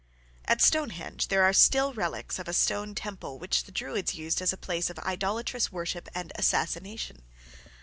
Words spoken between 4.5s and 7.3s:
a place of idolatrous worship and assassination.